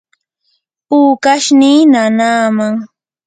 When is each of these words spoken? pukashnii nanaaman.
pukashnii 0.87 1.81
nanaaman. 1.91 2.75